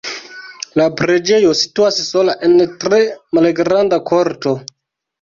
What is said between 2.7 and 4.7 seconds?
tre malgranda korto.